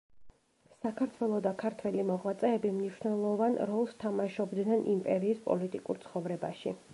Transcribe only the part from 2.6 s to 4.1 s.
მნიშვნელოვან როლს